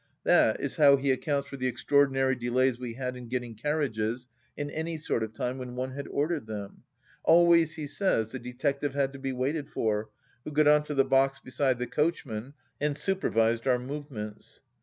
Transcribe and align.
That 0.23 0.59
is 0.59 0.77
how 0.77 0.97
he 0.97 1.11
accounts 1.11 1.47
for 1.47 1.57
the 1.57 1.67
extraordinary 1.67 2.33
delays 2.35 2.79
we 2.79 2.95
had 2.95 3.15
in 3.15 3.27
getting 3.27 3.53
carriages 3.53 4.27
in 4.57 4.71
any 4.71 4.97
sort 4.97 5.21
of 5.21 5.31
time 5.31 5.59
when 5.59 5.75
one 5.75 5.91
had 5.91 6.07
ordered 6.07 6.47
them— 6.47 6.81
always, 7.23 7.75
he 7.75 7.85
says, 7.85 8.31
the 8.31 8.39
detective 8.39 8.95
had 8.95 9.13
to 9.13 9.19
be 9.19 9.31
waited 9.31 9.69
for, 9.69 10.09
who 10.43 10.49
got 10.51 10.67
on 10.67 10.81
to 10.85 10.95
the 10.95 11.05
box 11.05 11.39
beside 11.39 11.77
the 11.77 11.85
coachman 11.85 12.55
and 12.79 12.97
supervised 12.97 13.67
our 13.67 13.77
movements. 13.77 14.59